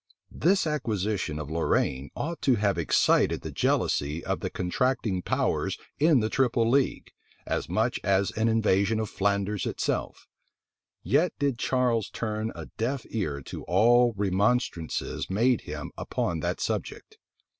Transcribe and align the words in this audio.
This 0.33 0.65
acquisition 0.65 1.37
of 1.37 1.51
Lorraine 1.51 2.09
ought 2.15 2.41
to 2.41 2.55
have 2.55 2.79
excited 2.79 3.41
the 3.41 3.51
jealousy 3.51 4.25
of 4.25 4.39
the 4.39 4.49
contracting 4.49 5.21
powers 5.21 5.77
in 5.99 6.21
the 6.21 6.27
triple 6.27 6.67
league, 6.67 7.11
as 7.45 7.69
much 7.69 7.99
as 8.03 8.31
an 8.31 8.47
invasion 8.47 8.99
of 8.99 9.11
Flanders 9.11 9.67
itself; 9.67 10.27
yet 11.03 11.33
did 11.37 11.59
Charles 11.59 12.09
turn 12.09 12.51
a 12.55 12.65
deaf 12.79 13.05
ear 13.11 13.41
to 13.43 13.61
all 13.65 14.15
remonstrances 14.17 15.29
made 15.29 15.61
him 15.61 15.91
upon 15.95 16.39
that 16.39 16.59
subject. 16.59 17.19